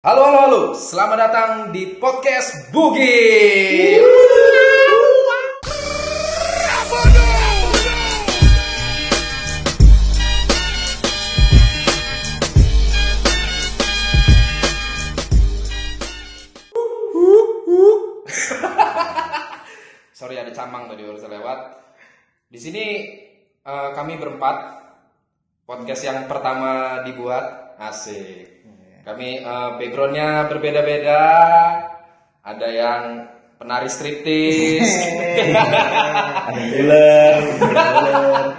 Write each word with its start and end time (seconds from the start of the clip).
Halo, 0.00 0.24
halo, 0.24 0.38
halo. 0.40 0.72
Selamat 0.72 1.28
datang 1.28 1.76
di 1.76 2.00
podcast 2.00 2.72
Bugi. 2.72 4.00
Sorry 20.16 20.40
ada 20.40 20.48
camang 20.56 20.88
tadi 20.88 21.04
baru 21.04 21.20
lewat. 21.20 21.76
Di 22.48 22.56
sini 22.56 22.84
eh, 23.68 23.90
kami 23.92 24.16
berempat 24.16 24.80
podcast 25.68 26.08
yang 26.08 26.24
pertama 26.24 27.04
dibuat 27.04 27.76
asik. 27.76 28.59
Kami 29.04 29.28
eh, 29.40 29.70
backgroundnya 29.80 30.48
berbeda-beda. 30.48 31.22
Ada 32.40 32.68
yang 32.72 33.02
penari 33.60 33.92
striptis, 33.92 34.88
Bulan, 36.80 37.36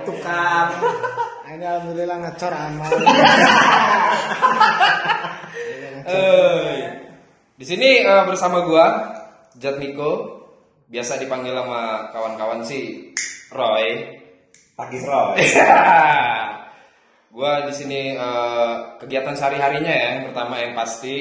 tukang 0.05 0.69
ini 1.51 1.65
alhamdulillah 1.69 2.17
ngecor 2.25 2.53
amal 2.53 2.89
di 7.57 7.65
sini 7.65 8.01
eh, 8.01 8.23
bersama 8.25 8.65
gua 8.65 8.85
Jatmiko, 9.57 10.41
biasa 10.89 11.21
dipanggil 11.21 11.53
sama 11.53 12.09
kawan-kawan 12.09 12.65
si 12.65 13.13
Roy. 13.53 14.17
Pakis 14.73 15.03
Roy. 15.05 15.37
gua 17.31 17.65
di 17.65 17.73
sini 17.73 18.13
eh, 18.13 18.73
kegiatan 18.99 19.33
sehari-harinya 19.33 19.89
ya. 19.89 20.07
Yang 20.19 20.23
pertama 20.31 20.55
yang 20.59 20.73
pasti 20.75 21.15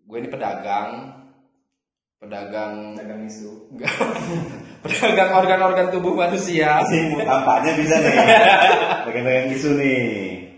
gue 0.00 0.16
ini 0.18 0.28
pedagang. 0.32 1.20
Pedagang 2.20 2.92
dagang 3.00 3.24
isu 3.24 3.72
pedagang 4.84 5.40
organ-organ 5.40 5.88
tubuh 5.88 6.12
manusia. 6.12 6.84
Sih, 6.84 7.16
tampaknya 7.16 7.72
bisa 7.80 7.96
nih. 7.96 8.16
Pegang-pegang 9.08 9.48
isu 9.56 9.70
nih. 9.80 10.04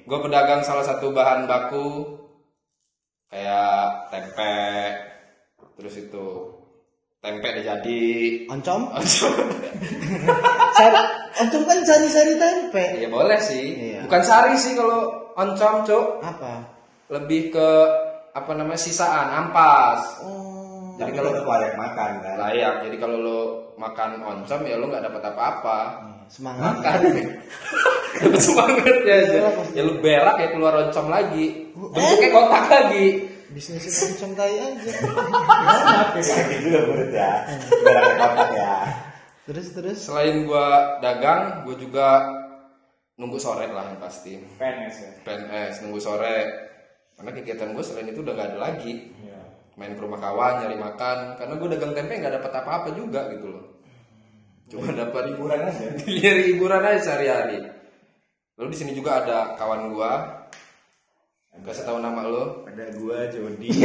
Gue 0.02 0.18
pedagang 0.18 0.66
salah 0.66 0.82
satu 0.82 1.14
bahan 1.14 1.46
baku 1.46 2.18
kayak 3.30 4.10
tempe, 4.10 4.58
terus 5.78 5.94
itu 6.02 6.26
tempe 7.22 7.46
udah 7.46 7.64
jadi. 7.64 8.02
oncom 8.50 8.90
sari 10.76 11.00
oncom 11.38 11.62
kan 11.70 11.78
sari-sari 11.86 12.34
tempe 12.34 12.84
Ya 12.98 13.06
boleh 13.06 13.38
sih. 13.38 13.94
Iya. 13.94 14.10
Bukan 14.10 14.22
sari 14.26 14.58
sih 14.58 14.74
kalau 14.74 15.30
oncom, 15.38 15.86
Cuk. 15.86 16.06
apa 16.18 16.66
Lebih 17.14 17.54
ke 17.54 17.68
apa 18.32 18.50
namanya 18.58 18.80
sisaan, 18.80 19.30
ampas. 19.30 20.18
oh 20.26 20.98
Jadi 20.98 21.14
kalau 21.14 21.30
layak 21.46 21.78
makan 21.78 22.10
kan. 22.20 22.34
Layak. 22.42 22.74
Jadi 22.90 22.96
kalau 22.98 23.16
lo 23.22 23.40
makan 23.78 24.18
oncom 24.18 24.60
ya 24.66 24.76
lo 24.76 24.90
nggak 24.90 25.06
dapat 25.06 25.22
apa-apa. 25.30 25.78
semangat 26.26 26.80
Makan. 26.80 26.98
Dapat 28.18 28.40
semangat 28.50 28.98
ya 29.06 29.14
aja. 29.22 29.38
Ya 29.76 29.82
lu 29.86 30.02
berak 30.02 30.36
ya 30.42 30.48
keluar 30.50 30.74
oncom 30.74 31.06
lagi. 31.06 31.70
Bentuknya 31.70 32.28
kotak 32.34 32.64
lagi. 32.66 33.06
Bisnis 33.52 33.84
oncom 33.84 34.32
tai 34.34 34.56
aja 34.56 34.90
Sakit 36.32 36.58
juga 36.64 36.80
murid 36.88 37.10
ya. 37.12 37.44
Barang 37.84 38.14
kotak 38.18 38.50
ya. 38.56 38.74
terus 39.44 39.66
terus 39.76 39.98
Selain 40.02 40.48
gua 40.48 40.98
dagang, 41.04 41.68
gua 41.68 41.76
juga 41.76 42.06
nunggu 43.20 43.38
sore 43.38 43.68
lah 43.70 43.92
yang 43.92 44.00
pasti. 44.00 44.40
PNS 44.58 44.96
ya 44.98 45.10
PNS 45.22 45.74
nunggu 45.86 46.00
sore. 46.00 46.38
Karena 47.12 47.30
kegiatan 47.36 47.70
gue 47.76 47.84
selain 47.84 48.08
itu 48.08 48.24
udah 48.24 48.34
gak 48.34 48.48
ada 48.56 48.58
lagi. 48.58 49.12
Iya. 49.20 49.40
Main 49.76 49.94
ke 49.94 50.00
rumah 50.00 50.18
kawan, 50.18 50.64
nyari 50.64 50.76
makan. 50.80 51.36
Karena 51.36 51.54
gue 51.60 51.68
dagang 51.76 51.92
tempe 51.92 52.18
nggak 52.18 52.34
dapat 52.40 52.52
apa-apa 52.64 52.88
juga 52.96 53.30
gitu 53.36 53.46
loh. 53.52 53.64
Cuma 54.72 54.88
dapat 54.96 55.36
hiburan 55.36 55.68
aja. 55.68 55.86
Nyari 56.24 56.42
hiburan 56.56 56.80
aja 56.80 57.00
sehari-hari. 57.04 57.60
Lalu 58.56 58.68
di 58.72 58.78
sini 58.80 58.92
juga 58.96 59.20
ada 59.20 59.52
kawan 59.60 59.92
gua. 59.92 60.41
Kasih 61.60 61.84
tahu 61.84 62.00
nama 62.00 62.24
lo. 62.24 62.64
ada 62.64 62.88
gua 62.96 63.28
Jody 63.28 63.68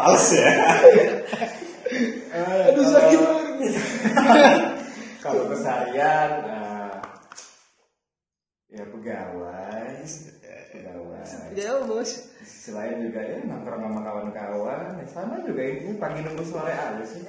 Males 0.00 0.28
ya. 0.32 0.48
aduh 2.32 2.86
sakit 2.88 3.20
kalau 5.20 5.44
keseharian 5.52 6.30
nah, 6.48 7.04
ya 8.72 8.88
pegawai 8.88 10.00
pegawai 10.72 11.20
jauh 11.52 11.82
bos 11.84 12.10
selain 12.42 12.98
juga 12.98 13.20
ya 13.20 13.38
nongkrong 13.44 13.82
sama 13.82 14.00
kawan-kawan 14.02 14.78
ya 14.96 15.06
sama 15.06 15.34
juga 15.44 15.62
ini 15.62 15.94
pagi 15.94 16.20
nunggu 16.20 16.42
sore 16.42 16.72
aja 16.72 17.04
sih 17.04 17.22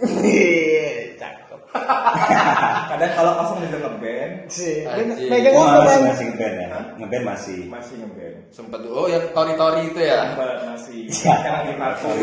Cakep. 1.13 1.59
kadang 2.89 3.11
kalau 3.13 3.31
kosong 3.35 3.59
juga 3.65 3.77
ngeband 3.83 4.33
sih 4.47 4.85
megang 5.25 5.53
Oh, 5.53 5.65
apa 5.65 6.01
masih, 6.01 6.25
ngeband 6.31 6.55
ya. 6.55 6.67
Ngeband 6.97 7.23
masih. 7.25 7.59
masih 7.67 7.93
ngeband 7.99 8.35
Sempet 8.49 8.81
oh 8.85 9.05
yang 9.05 9.25
tori-tori 9.31 9.81
itu 9.87 9.99
ya. 9.99 10.37
Masih 10.67 11.09
sekarang 11.13 11.65
lagi 11.65 11.73
vakum 11.75 12.13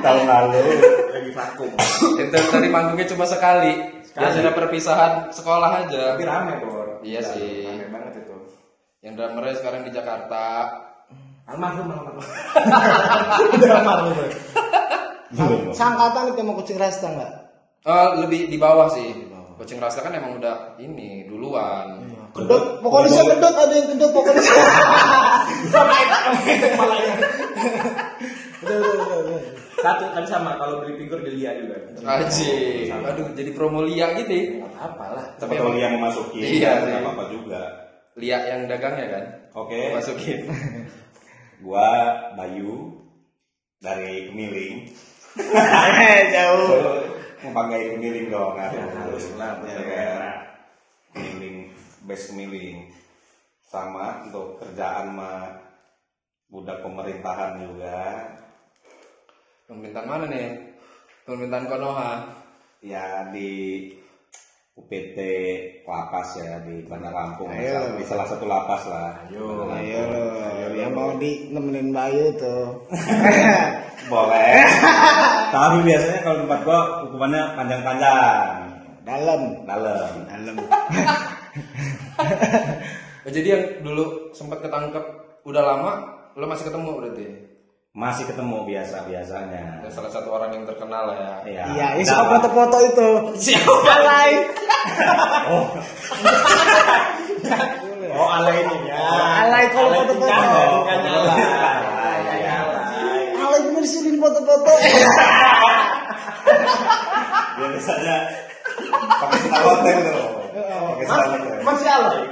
Tahun 0.00 0.24
lalu. 0.26 0.64
lagi 1.10 1.30
vakum 1.32 1.70
Itu 2.18 2.36
tadi 2.50 2.68
manggungnya 2.68 3.06
cuma 3.06 3.24
sekali. 3.24 3.72
Biasanya 4.10 4.50
perpisahan 4.52 5.30
sekolah 5.30 5.86
aja. 5.86 6.14
tapi 6.14 6.22
rame 6.24 6.54
bor 6.60 6.98
Iya 7.00 7.22
sih. 7.24 7.62
rame 7.64 7.86
banget 7.88 8.12
itu 8.18 8.29
Yang 9.00 9.12
drummernya 9.16 9.54
sekarang 9.56 9.80
di 9.88 9.92
Jakarta. 9.96 10.44
almarhum 11.48 11.88
almarhum. 11.90 12.22
Udah 13.58 13.70
almarhum 13.80 14.14
sangkatan 15.74 16.34
itu 16.34 16.40
mau 16.42 16.58
kucing 16.58 16.78
rasta 16.78 17.06
nggak? 17.06 17.32
Eh, 17.86 18.08
lebih 18.26 18.50
di 18.50 18.58
bawah 18.58 18.90
sih. 18.90 19.30
Kucing 19.56 19.76
rasa 19.76 20.00
kan 20.00 20.16
emang 20.16 20.40
udah 20.40 20.80
ini 20.80 21.28
duluan. 21.28 22.00
kedot 22.32 22.80
pokoknya 22.80 23.26
kedot 23.28 23.52
ada 23.52 23.74
yang 23.74 23.88
kedot 23.92 24.10
pokoknya 24.14 24.40
sama 25.74 25.92
malahnya 26.78 27.14
udah 28.64 28.76
udah 28.80 28.92
udah 28.96 29.18
udah. 29.20 29.40
Satu 29.80 30.04
kan 30.16 30.24
sama 30.24 30.56
kalau 30.56 30.80
beli 30.80 30.96
figur 31.04 31.20
di 31.20 31.36
Lia 31.40 31.56
juga. 31.60 31.76
Aji, 32.00 32.88
aduh 32.88 33.32
jadi 33.36 33.50
promo 33.52 33.84
Lia 33.84 34.16
gitu. 34.16 34.60
nggak 34.64 34.72
apa 34.80 35.04
lah. 35.12 35.24
Tapi 35.36 35.56
kalau 35.60 35.76
yang 35.76 36.00
masukin, 36.00 36.40
Iya 36.40 36.80
nggak 36.80 37.00
apa-apa 37.04 37.24
juga. 37.28 37.89
Lia 38.20 38.38
yang 38.52 38.68
dagangnya 38.68 39.06
kan. 39.08 39.24
Oke. 39.56 39.96
Masukin. 39.96 40.44
Gua 41.64 41.88
Bayu 42.36 43.00
dari 43.80 44.28
Kemiling. 44.28 44.92
jauh 46.36 46.76
pakai 47.40 47.96
Kemiling 47.96 48.28
dong. 48.28 48.60
Aduh. 48.60 48.76
Ya, 48.76 48.84
harus 49.08 49.26
lah, 49.40 49.56
Ya, 49.64 49.80
kan? 49.88 50.20
Kemiling, 51.16 51.72
best 52.04 52.28
Kemiling. 52.28 52.92
Sama 53.64 54.28
untuk 54.28 54.60
kerjaan 54.60 55.16
mah 55.16 55.64
budak 56.52 56.84
pemerintahan 56.84 57.62
juga. 57.64 58.00
Pemerintahan 59.64 60.08
mana 60.10 60.24
nih? 60.28 60.48
Pemerintahan 61.24 61.70
Konoha. 61.70 62.12
Ya 62.84 63.28
di 63.32 63.86
UPT 64.78 65.18
lapas 65.82 66.38
ya 66.38 66.62
di 66.62 66.86
Bandar 66.86 67.10
Lampung 67.10 67.50
Ayo. 67.50 67.98
di 67.98 68.04
salah 68.06 68.22
satu 68.24 68.46
lapas 68.46 68.86
lah 68.86 69.26
Ayo, 69.26 69.66
ayo 69.66 70.00
lo, 70.06 70.24
yang 70.78 70.94
mau 70.94 71.18
di 71.18 71.50
nemenin 71.50 71.90
Bayu 71.90 72.30
tuh. 72.38 72.86
boleh 74.12 74.54
tapi 75.54 75.76
biasanya 75.84 76.18
kalau 76.24 76.36
tempat 76.46 76.60
gua 76.64 76.80
hukumannya 77.04 77.42
panjang-panjang 77.58 78.46
Dalam, 79.02 79.40
dalam 79.66 80.10
dalam. 80.28 80.56
Oh, 83.20 83.28
jadi 83.28 83.48
yang 83.52 83.64
dulu 83.84 84.32
sempat 84.32 84.64
ketangkep 84.64 85.04
udah 85.44 85.60
lama, 85.60 85.92
lo 86.32 86.48
masih 86.48 86.72
ketemu 86.72 86.88
berarti? 86.96 87.26
masih 87.90 88.22
ketemu 88.22 88.70
biasa 88.70 89.02
biasanya 89.02 89.82
Ada 89.82 89.90
salah 89.90 90.08
satu 90.14 90.30
orang 90.30 90.54
yang 90.54 90.64
terkenal 90.64 91.10
ya. 91.10 91.42
Iya. 91.42 91.62
Iya, 91.74 91.86
Nah, 92.00 92.06
suka 92.06 92.24
foto-foto 92.32 92.78
itu. 92.86 93.08
Siapa? 93.50 93.74
Alay. 93.82 94.32
Oh 98.10 98.28
alay 98.30 98.56
ini 98.64 98.88
ya 98.90 99.00
Alay 99.46 99.64
kalau 99.72 100.04
foto-foto. 100.04 100.24
bukan 100.24 101.00
alay. 101.00 101.42
Alay 103.36 103.60
bener 103.68 103.84
sih 103.84 104.00
di 104.04 104.18
foto-foto. 104.18 104.72
biasanya 107.60 108.16
pakai 109.20 109.40
pakai 109.52 109.92
sendal 111.04 111.28
hotel 111.28 111.60
Masih 111.60 111.88
alay. 111.88 112.24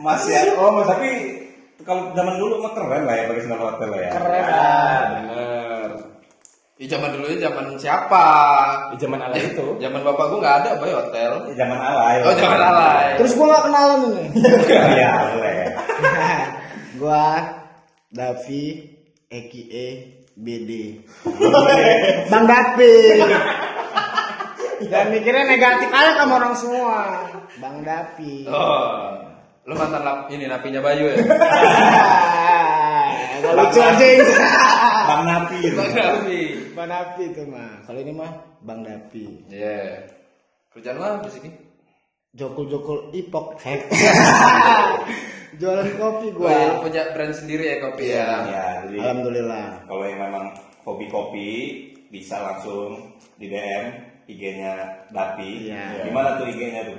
masih 0.00 0.32
ya 0.32 0.42
oh 0.56 0.80
tapi 0.84 1.10
kalau 1.84 2.12
zaman 2.16 2.36
dulu 2.40 2.60
mah 2.64 2.72
keren 2.76 3.02
lah 3.04 3.14
ya 3.16 3.24
pakai 3.28 3.42
hotel 3.52 3.88
lah 3.92 4.00
ya 4.00 4.10
Keren. 4.16 5.04
Bener. 5.28 5.69
Di 6.80 6.88
zaman 6.88 7.12
dulu 7.12 7.36
zaman 7.36 7.76
siapa? 7.76 8.24
Di 8.88 8.96
zaman 8.96 9.20
alay 9.20 9.52
itu. 9.52 9.76
Zaman 9.84 10.00
bapak 10.00 10.32
gua 10.32 10.38
nggak 10.40 10.56
ada 10.64 10.70
boy 10.80 10.88
hotel. 10.88 11.52
zaman 11.52 11.76
alay 11.76 12.24
Oh 12.24 12.32
zaman 12.32 12.56
alay. 12.56 13.20
Terus 13.20 13.36
gua 13.36 13.46
gak 13.52 13.64
kenalan 13.68 14.00
ini. 14.08 14.24
iya 14.96 15.12
boleh 15.28 15.56
Gua 17.04 17.24
Davi 18.08 18.64
Eki 19.28 19.62
E 19.68 19.86
BD. 20.32 20.70
Bang 22.32 22.48
Davi. 22.48 22.96
Dan 24.88 25.12
mikirnya 25.12 25.44
negatif 25.44 25.92
aja 25.92 26.16
sama 26.16 26.40
orang 26.40 26.56
semua. 26.56 27.28
Bang 27.60 27.84
Davi. 27.84 28.48
Oh, 28.48 29.20
lu 29.68 29.76
mantan 29.76 30.00
lap, 30.00 30.32
ini 30.32 30.48
napinya 30.48 30.80
Bayu 30.80 31.12
ya? 31.12 31.20
Gak 33.40 33.54
lucu 33.56 33.80
aja 33.80 34.06
Bang 35.08 35.22
Napi. 35.26 35.58
Bang 35.74 35.92
Napi. 35.96 36.40
Bang 36.76 36.88
Davi 36.88 37.24
itu 37.34 37.42
mah. 37.50 37.82
Kalau 37.84 37.98
ini 37.98 38.12
mah 38.14 38.30
Bang 38.62 38.80
Davi. 38.86 39.26
Iya. 39.50 40.06
Kerjaan 40.70 40.96
lu 40.96 41.02
apa 41.02 41.26
di 41.26 41.30
sini? 41.34 41.50
Jokul-jokul 42.30 43.10
ipok. 43.10 43.58
Jualan 45.60 45.90
kopi 45.98 46.30
Gua 46.30 46.46
gua. 46.46 46.86
punya 46.86 47.10
brand 47.10 47.34
sendiri 47.34 47.74
ya 47.74 47.76
kopi 47.82 48.04
ya. 48.14 48.28
Ya, 48.46 48.66
jadi 48.86 48.96
Alhamdulillah. 49.02 49.66
kalau 49.90 50.04
yang 50.06 50.20
memang 50.30 50.46
hobi 50.86 51.10
kopi 51.10 51.48
bisa 52.08 52.38
langsung 52.38 53.18
di 53.34 53.50
DM 53.50 53.84
IG-nya 54.30 54.72
Dapi. 55.10 55.74
Iya. 55.74 56.06
Gimana 56.06 56.38
tuh 56.38 56.46
IG-nya 56.54 56.86
tuh? 56.86 56.94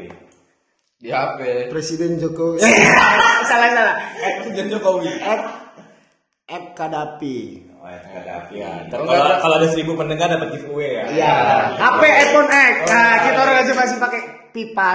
Di 1.01 1.09
HP. 1.09 1.71
Presiden 1.71 2.19
Jokowi. 2.19 2.59
salah 3.49 3.69
salah. 3.71 3.95
Presiden 4.43 4.67
Jokowi. 4.67 5.09
F 6.51 6.65
Kadapi. 6.75 7.71
Oh, 7.81 7.89
ya, 7.89 7.98
nggak 7.98 8.24
Dapi. 8.27 8.53
Ya, 8.62 8.71
kalau 8.94 9.09
kalau 9.42 9.56
ada 9.57 9.68
seribu 9.74 9.98
pendengar 9.98 10.30
dapat 10.30 10.53
giveaway 10.53 11.01
ya. 11.01 11.03
Iya. 11.15 11.33
HP 11.81 12.01
iPhone 12.30 12.50
X. 12.51 12.74
Nah, 12.92 13.13
kita 13.25 13.39
orang 13.42 13.56
aja 13.57 13.74
masih 13.74 13.98
pakai 13.98 14.21
pipa. 14.53 14.88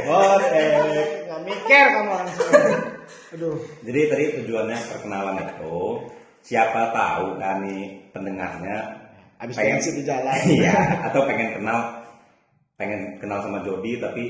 IPhone, 0.00 0.44
eh. 0.56 1.04
Nggak 1.28 1.40
mikir 1.44 1.84
kamu 1.92 2.10
orang. 2.16 2.28
Aduh. 3.36 3.56
Jadi 3.84 4.00
tadi 4.08 4.24
tujuannya 4.40 4.78
perkenalan 4.88 5.36
itu 5.44 5.78
siapa 6.40 6.96
tahu 6.96 7.36
kan 7.36 7.60
nih 7.60 8.10
pendengarnya 8.16 8.78
Habis 9.36 9.56
pengen 9.56 9.80
pengen 9.80 9.96
di 10.00 10.04
jalan. 10.08 10.36
iya 10.56 10.76
atau 11.08 11.20
pengen 11.28 11.48
kenal 11.60 11.78
pengen 12.80 13.00
kenal 13.20 13.44
sama 13.44 13.60
Jody 13.60 14.00
tapi 14.00 14.24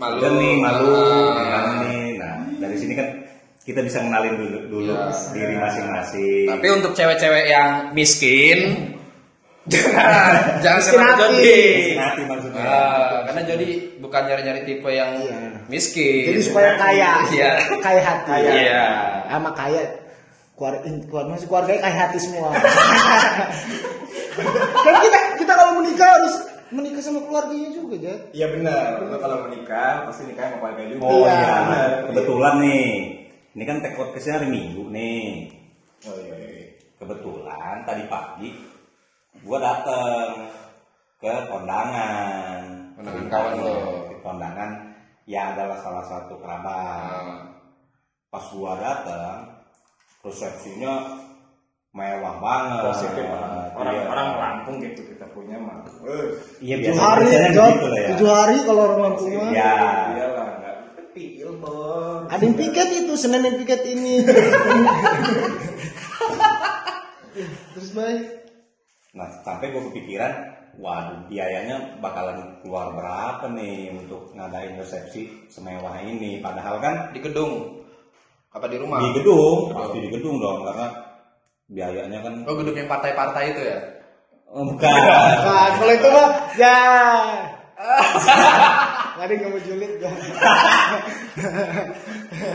Malu. 0.00 0.40
nih 0.40 0.52
malu 0.56 0.96
gimana 1.36 1.72
nih 1.84 2.16
nah 2.16 2.40
dari 2.56 2.76
sini 2.80 2.96
kan 2.96 3.08
kita 3.70 3.80
bisa 3.80 3.98
kenalin 4.00 4.34
dulu 4.36 4.58
dulu 4.66 4.90
Iya. 4.90 5.30
diri 5.30 5.54
masing-masing 5.56 6.46
Tapi 6.48 6.66
untuk 6.70 6.92
cewek-cewek 6.92 7.44
yang 7.46 7.68
miskin, 7.92 8.58
jangan 9.70 10.58
jangan 10.58 10.80
Miskin 10.80 10.96
sama 10.96 11.06
hati. 11.06 11.22
Jody. 11.22 11.62
hati 11.94 12.22
maksudnya 12.24 12.62
Ah, 12.62 13.22
karena 13.24 13.42
Jody 13.44 13.68
bukan 13.98 14.22
nyari-nyari 14.24 14.60
tipe 14.64 14.90
yang 14.90 15.10
Iya. 15.16 15.38
miskin. 15.66 16.24
Jadi 16.28 16.40
supaya 16.42 16.74
kaya. 16.74 17.10
Iya. 17.30 17.50
Kaya 17.78 18.00
hati. 18.00 18.32
Iya. 18.42 18.84
Sama 19.24 19.50
kaya 19.52 19.82
keluar 20.56 20.74
keluar 20.82 21.24
masih 21.28 21.46
keluarganya 21.46 21.80
kaya 21.80 21.96
hati 21.98 22.18
semua. 22.18 22.50
kan 24.80 24.94
kita 24.98 25.18
kita 25.38 25.52
kalau 25.52 25.72
menikah 25.78 26.08
harus 26.10 26.34
menikah 26.70 27.02
sama 27.02 27.20
keluarganya 27.22 27.70
juga, 27.70 27.94
Jat. 27.98 28.20
Iya 28.32 28.46
benar. 28.48 29.02
Kalau 29.02 29.36
menikah 29.44 30.06
pasti 30.06 30.22
nikah 30.24 30.44
sama 30.46 30.56
keluarga 30.58 30.82
juga. 30.86 31.02
oh 31.02 31.22
Iya. 31.22 31.34
iya 31.34 31.84
kebetulan 32.06 32.54
nih 32.60 32.90
ini 33.50 33.62
kan 33.64 33.82
tag 33.82 33.94
podcastnya 33.94 34.38
hari 34.38 34.48
Minggu 34.48 34.86
nih 34.88 35.50
Oh 36.00 36.16
iya. 36.16 36.32
iya. 36.34 36.64
kebetulan 36.96 37.84
tadi 37.84 38.02
pagi 38.06 38.48
gua 39.40 39.58
dateng 39.58 40.48
ke 41.18 41.28
kondangan 41.46 42.60
Kondangan 42.96 43.26
kawan 43.28 43.52
lo. 43.58 43.74
kondangan 44.20 44.70
ya 45.24 45.52
adalah 45.52 45.76
salah 45.78 46.04
satu 46.04 46.36
kerabat 46.36 47.20
Ah. 47.20 47.40
pas 48.28 48.44
gua 48.50 48.72
datang 48.76 49.60
resepsinya 50.20 51.20
mewah 51.90 52.36
banget 52.38 52.80
Positif 52.86 53.24
orang 53.26 53.52
Iya. 53.90 54.02
orang 54.06 54.28
Lampung 54.36 54.76
gitu 54.78 55.00
kita 55.04 55.24
punya 55.32 55.56
mah. 55.56 55.82
Eh, 56.04 56.26
iya 56.60 56.76
Tujuh 56.78 56.92
biasa 56.92 57.02
hari, 57.02 57.24
gitu 57.26 57.86
lah 57.86 57.98
ya 57.98 58.08
Tujuh 58.14 58.28
hari 58.30 58.56
kalau 58.62 58.80
orang 58.86 59.00
Lampung 59.02 59.30
mah. 59.32 59.50
ya 59.50 59.72
bos. 61.60 62.26
Ada 62.26 62.42
yang 62.42 62.56
piket 62.56 62.88
itu, 62.98 63.12
Senin 63.14 63.44
yang 63.44 63.56
piket 63.56 63.80
ini. 63.86 64.24
Terus 67.72 67.90
baik. 67.92 68.22
nah 69.10 69.26
sampai 69.42 69.74
gua 69.74 69.90
kepikiran 69.90 70.32
waduh 70.78 71.26
biayanya 71.26 71.98
bakalan 71.98 72.62
keluar 72.62 72.94
berapa 72.94 73.42
nih 73.50 73.90
untuk 73.92 74.30
ngadain 74.32 74.78
resepsi 74.78 75.50
semewah 75.50 75.98
ini 76.00 76.38
padahal 76.38 76.78
kan 76.78 77.10
Di 77.10 77.18
gedung. 77.18 77.82
Apa 78.50 78.66
di 78.66 78.78
rumah? 78.78 79.02
di 79.02 79.10
gedung 79.18 79.70
pasti 79.70 79.98
di 79.98 80.10
gedung 80.10 80.38
dong 80.38 80.62
karena 80.62 80.86
biayanya 81.66 82.18
kan 82.22 82.34
Oh, 82.46 82.54
gedung 82.54 82.74
yang 82.74 82.86
partai-partai 82.86 83.44
itu 83.50 83.62
ya? 83.62 83.78
oh, 84.46 84.62
bukan 84.66 84.86
Nah, 84.86 85.68
kalau 85.74 85.90
itu 85.90 86.08
mah 86.10 86.28
ya. 86.54 86.78
Ada 89.20 89.36
yang 89.36 89.44
nggak 89.44 89.52
mau 89.52 89.60
julid 89.60 90.00
gak? 90.00 90.08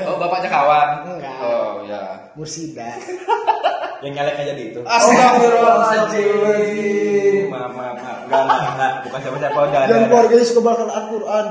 Oh, 0.10 0.18
bapaknya 0.18 0.50
kawan. 0.50 1.06
Enggak. 1.06 1.38
Oh, 1.46 1.86
ya. 1.86 2.34
Mursida. 2.34 2.98
Yang 4.04 4.14
nyalek 4.18 4.42
aja 4.42 4.54
di 4.58 4.74
itu. 4.74 4.82
Astagfirullahaladzim. 4.82 7.54
Maaf 7.54 7.70
maaf 7.74 7.98
maaf. 8.02 8.18
Enggak 8.26 8.42
enggak 8.42 8.62
enggak. 8.66 9.06
Bukan 9.06 9.20
siapa 9.22 9.38
siapa 9.38 9.60
udah 9.62 9.82
ada. 9.86 9.94
Dan 9.94 10.10
keluarganya 10.10 10.46
suka 10.46 10.62
bakal 10.66 10.90
Al-Quran. 10.90 11.46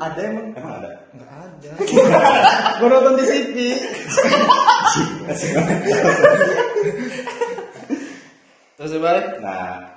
Ada 0.00 0.20
emang. 0.24 0.56
emang 0.56 0.72
ada 0.80 0.88
Gak 1.12 1.28
ada. 1.28 1.68
Gue 2.80 2.88
nonton 2.88 3.20
di 3.20 3.24
TV. 3.28 3.56
Terus 8.80 8.96
balik? 8.96 9.44
Nah, 9.44 9.92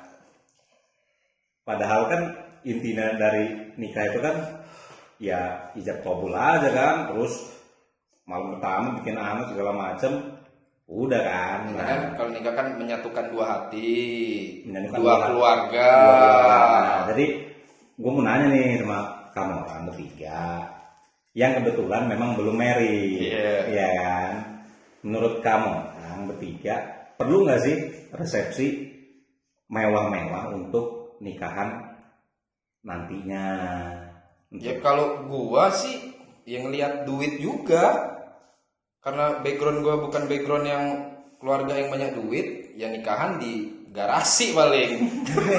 padahal 1.63 2.11
kan 2.11 2.35
intinya 2.65 3.13
dari 3.15 3.73
nikah 3.77 4.09
itu 4.09 4.19
kan 4.19 4.35
ya 5.21 5.71
ijab 5.77 6.01
kabul 6.01 6.33
aja 6.33 6.69
kan, 6.73 6.95
terus 7.13 7.55
malam 8.25 8.57
pertama 8.57 8.97
bikin 8.99 9.15
anak 9.15 9.53
segala 9.53 9.71
macem, 9.71 10.11
udah 10.89 11.21
kan. 11.21 11.59
Nah, 11.71 11.85
kan 11.85 11.99
kalau 12.17 12.29
nikah 12.33 12.53
kan 12.57 12.67
menyatukan 12.75 13.25
dua 13.29 13.45
hati, 13.45 13.93
Menyatukan 14.65 14.97
dua 14.97 15.13
dua- 15.13 15.25
keluarga. 15.29 15.89
Nah, 16.81 16.99
jadi 17.13 17.25
gue 17.95 18.11
mau 18.11 18.23
nanya 18.25 18.47
nih 18.51 18.81
sama 18.81 18.99
kamu 19.31 19.53
orang 19.61 19.83
bertiga, 19.87 20.41
yang 21.37 21.51
kebetulan 21.61 22.09
memang 22.09 22.33
belum 22.35 22.55
married, 22.57 23.29
Iya. 23.29 23.53
ya 23.69 23.87
kan? 23.93 24.33
Menurut 25.05 25.39
kamu 25.45 25.71
orang 26.01 26.21
bertiga 26.33 26.75
perlu 27.15 27.45
nggak 27.45 27.61
sih 27.61 27.75
resepsi 28.11 28.67
mewah-mewah 29.69 30.51
untuk 30.51 31.17
nikahan 31.21 31.84
nantinya? 32.85 33.47
Ya 34.53 34.79
kalau 34.79 35.25
gua 35.27 35.73
sih 35.73 36.15
yang 36.45 36.69
lihat 36.69 37.09
duit 37.09 37.41
juga. 37.41 38.13
Karena 39.01 39.41
background 39.41 39.85
gua 39.85 40.01
bukan 40.01 40.25
background 40.25 40.65
yang 40.65 40.83
keluarga 41.37 41.77
yang 41.77 41.93
banyak 41.93 42.11
duit, 42.17 42.73
ya 42.73 42.89
nikahan 42.89 43.37
di 43.37 43.85
garasi 43.93 44.53
paling. 44.57 44.91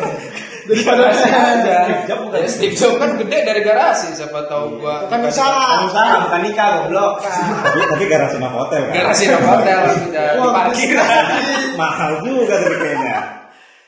di 0.67 0.75
garasi 0.83 1.29
aja. 1.31 1.79
Ya, 2.11 2.49
Steve 2.51 2.75
Jobs 2.75 2.99
kan 2.99 3.15
gede 3.23 3.39
dari 3.47 3.63
garasi, 3.63 4.19
siapa 4.19 4.51
tahu 4.51 4.83
gua. 4.83 5.07
Kan 5.07 5.23
usaha. 5.23 5.87
Usaha 5.87 6.27
bukan 6.27 6.41
nikah 6.43 6.69
goblok. 6.83 7.23
tapi, 7.23 7.79
tapi 7.87 8.05
garasi 8.11 8.37
mah 8.43 8.51
hotel 8.51 8.83
kan? 8.91 8.95
Garasi 8.99 9.23
di 9.31 9.39
hotel 9.39 9.79
sudah 9.95 10.27
di 10.35 10.49
parkiran. 10.51 11.25
mahal 11.81 12.13
juga 12.27 12.55
tuh 12.67 12.75
kayaknya. 12.83 13.19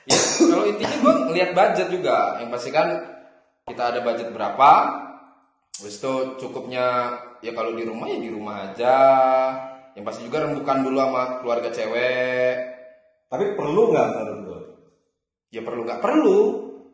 Ya, 0.09 0.19
kalau 0.41 0.65
intinya 0.65 0.97
gue 1.03 1.15
ngeliat 1.29 1.51
budget 1.53 1.89
juga. 1.93 2.17
Yang 2.41 2.49
pasti 2.57 2.71
kan 2.73 3.18
kita 3.69 3.83
ada 3.95 4.01
budget 4.01 4.33
berapa. 4.33 4.73
Habis 5.79 6.01
itu 6.01 6.13
cukupnya 6.43 7.15
ya 7.45 7.55
kalau 7.55 7.77
di 7.77 7.85
rumah 7.87 8.11
ya 8.11 8.19
di 8.19 8.31
rumah 8.33 8.73
aja. 8.73 8.97
Yang 9.95 10.05
pasti 10.09 10.23
juga 10.27 10.49
rembukan 10.49 10.79
dulu 10.83 10.97
sama 10.99 11.23
keluarga 11.45 11.69
cewek. 11.71 12.55
Tapi 13.29 13.45
perlu 13.55 13.93
nggak 13.93 14.07
menurut 14.17 14.41
lo? 14.49 14.61
Ya 15.53 15.61
perlu 15.63 15.85
nggak 15.85 16.03
perlu. 16.03 16.39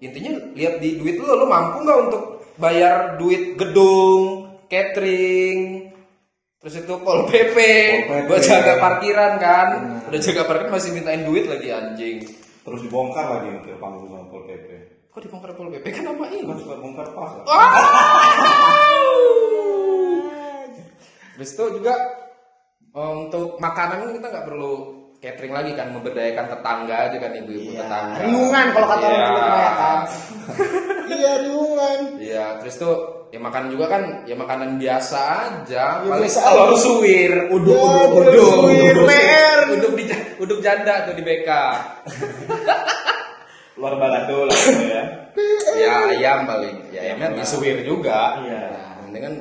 Intinya 0.03 0.33
lihat 0.53 0.83
di 0.83 1.01
duit 1.01 1.17
lo, 1.23 1.33
lo 1.39 1.47
mampu 1.47 1.87
nggak 1.87 2.01
untuk 2.11 2.23
bayar 2.59 3.17
duit 3.17 3.57
gedung, 3.57 4.53
catering, 4.69 5.91
terus 6.63 6.81
itu 6.81 6.95
pol 7.03 7.27
pp, 7.27 7.57
PP. 7.57 8.11
buat 8.29 8.43
jaga 8.43 8.83
parkiran 8.83 9.33
kan. 9.39 9.69
Udah 10.11 10.21
jaga 10.21 10.43
parkiran 10.45 10.75
masih 10.75 10.91
mintain 10.93 11.23
duit 11.25 11.47
lagi 11.49 11.73
anjing. 11.73 12.25
Terus 12.65 12.81
dibongkar 12.81 13.29
lagi 13.29 13.49
nanti 13.53 13.77
panggung 13.77 14.09
sama 14.09 14.25
Pol 14.33 14.49
PP. 14.49 14.94
Kok 15.15 15.23
dibongkar 15.23 15.55
pol 15.55 15.71
pp 15.71 15.87
kan 15.95 16.11
nama 16.11 16.27
ini? 16.27 16.43
Suka 16.59 16.75
bongkar 16.75 17.07
pas. 17.15 17.31
Habis 21.35 21.51
itu 21.55 21.65
juga 21.79 21.95
um, 22.91 23.31
untuk 23.31 23.59
makanan 23.59 24.03
kan 24.03 24.11
kita 24.11 24.27
nggak 24.27 24.47
perlu 24.47 24.73
catering 25.19 25.55
lagi 25.55 25.73
kan 25.73 25.95
memberdayakan 25.95 26.47
tetangga 26.51 26.97
aja 27.09 27.17
kan 27.17 27.31
ibu-ibu 27.33 27.71
Iya. 27.71 27.81
tetangga. 27.81 28.17
Riungan 28.27 28.67
kalau 28.75 28.87
kata 28.91 29.07
orang. 29.07 29.23
Kulit 29.31 29.45
Maya 29.47 29.73
kan. 29.73 29.99
Iya 31.05 31.33
riungan. 31.47 31.99
Iya, 32.17 32.47
terus 32.59 32.75
tuh 32.75 32.95
ya 33.29 33.39
makanan 33.39 33.71
juga 33.71 33.87
kan 33.87 34.03
ya 34.25 34.35
makanan 34.35 34.81
biasa 34.81 35.21
aja. 35.47 35.85
Ya, 36.01 36.11
Paling 36.11 36.27
biasa 36.27 36.41
telur 36.43 36.75
suwir, 36.75 37.33
uduk, 37.53 37.71
Ya, 37.71 38.03
uduk, 38.09 38.25
telur 38.25 38.35
uduk, 38.35 38.49
suwir, 38.51 38.95
uduk, 38.99 39.07
PR. 39.07 39.59
uduk 39.79 39.93
di 39.95 40.05
uduk 40.43 40.59
janda 40.59 41.07
tuh 41.07 41.15
di 41.15 41.23
BK. 41.23 41.49
luar 43.85 44.01
balado 44.01 44.49
lah 44.49 44.57
gitu 44.57 44.85
ya 44.89 45.05
ya 45.85 45.93
ayam 46.09 46.49
paling, 46.49 46.89
ya 46.89 47.01
ayamnya 47.05 47.37
di 47.37 47.45
suwir 47.45 47.85
juga. 47.85 48.41
iya 48.41 48.71
Yang 48.73 49.03
penting 49.05 49.21
kan 49.21 49.35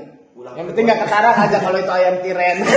Yang 0.58 0.66
penting 0.74 0.84
nggak 0.90 1.02
ketarang 1.06 1.36
aja 1.38 1.58
kalau 1.62 1.78
itu 1.80 1.94
ayam 1.94 2.16
tiren. 2.20 2.58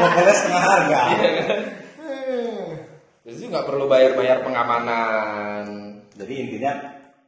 Pokoknya 0.00 0.34
setengah 0.36 0.62
harga. 0.62 1.00
Terus 3.24 3.36
juga 3.40 3.50
nggak 3.50 3.66
perlu 3.66 3.84
bayar-bayar 3.90 4.38
pengamanan. 4.44 5.64
Jadi 6.14 6.32
intinya 6.46 6.72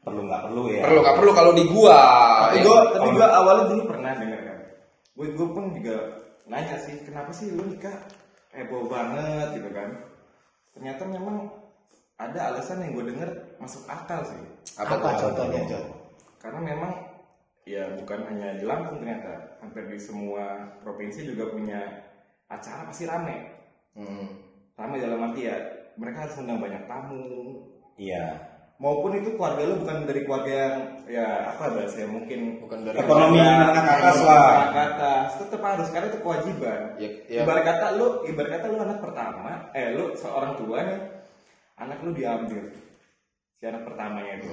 perlu 0.05 0.29
nggak 0.29 0.43
perlu 0.47 0.63
ya. 0.71 0.83
Perlu 0.87 0.99
nggak 1.03 1.17
perlu 1.19 1.31
kalau 1.35 1.53
di 1.57 1.65
gua. 1.67 2.01
tapi 2.47 2.61
ya. 2.61 2.65
gue 2.69 2.79
tapi 2.93 3.09
gue 3.17 3.27
awalnya 3.27 3.65
dulu 3.73 3.83
pernah 3.89 4.13
denger 4.15 4.41
kan 4.45 4.59
gue 5.13 5.27
gue 5.33 5.49
pun 5.49 5.65
juga 5.73 5.97
nanya 6.47 6.77
sih 6.81 7.01
kenapa 7.05 7.33
sih 7.33 7.49
lu 7.53 7.65
nikah 7.65 7.97
heboh 8.53 8.89
banget 8.93 9.57
gitu 9.57 9.73
kan 9.73 9.89
ternyata 10.77 11.03
memang 11.09 11.62
ada 12.23 12.41
alasan 12.49 12.81
yang 12.81 12.93
gue 12.95 13.11
denger 13.11 13.31
masuk 13.57 13.83
akal 13.85 14.23
sih 14.23 14.39
apa, 14.75 14.95
Apa 14.97 15.11
contohnya, 15.19 15.61
Jod? 15.67 15.85
karena 16.39 16.61
memang 16.65 16.93
ya 17.63 17.95
bukan 17.95 18.27
hanya 18.27 18.59
di 18.59 18.65
Lampung 18.65 18.99
ternyata 18.99 19.59
hampir 19.59 19.87
di 19.87 19.95
semua 19.97 20.45
provinsi 20.81 21.23
juga 21.25 21.51
punya 21.51 21.81
acara 22.47 22.87
pasti 22.87 23.05
rame 23.05 23.55
Hmm. 23.93 24.25
rame 24.73 24.97
dalam 24.99 25.21
arti 25.23 25.45
ya 25.45 25.57
mereka 25.95 26.25
harus 26.25 26.41
undang 26.41 26.59
banyak 26.59 26.89
tamu 26.89 27.61
Iya. 27.95 28.41
maupun 28.79 29.15
itu 29.15 29.37
keluarga 29.37 29.63
lu 29.63 29.79
bukan 29.79 30.09
dari 30.09 30.25
keluarga 30.25 30.49
yang 30.51 30.77
ya 31.07 31.27
apa 31.47 31.71
bahasa 31.71 32.03
mungkin 32.05 32.59
Bukan 32.59 32.83
dari 32.83 32.97
Ekonomi 32.99 33.39
ke 33.39 33.79
atas 33.79 34.19
lah. 34.19 34.73
ke 34.73 34.81
atas 34.83 35.27
tetap 35.39 35.61
harus 35.63 35.89
karena 35.93 36.09
itu 36.09 36.19
kewajiban 36.19 36.81
Ya, 36.97 37.09
ya. 37.29 37.41
ibarat 37.45 37.63
kata 37.63 37.87
lu 37.95 38.07
ibarat 38.27 38.51
kata 38.51 38.67
lu 38.67 38.79
anak 38.81 38.99
pertama 38.99 39.53
eh 39.71 39.93
lu 39.93 40.17
seorang 40.17 40.57
tua 40.57 40.79
nih 40.83 40.99
anak 41.83 41.99
lu 42.01 42.11
diambil 42.13 42.63
si 43.53 43.65
anak 43.65 43.83
pertamanya 43.83 44.39
itu 44.39 44.51